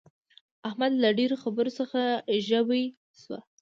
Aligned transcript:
د 0.03 0.03
احمد 0.69 0.93
له 1.03 1.09
ډېرو 1.19 1.35
خبرو 1.43 1.71
څخه 1.79 2.01
ژبۍ 2.47 2.85
شوه. 3.21 3.39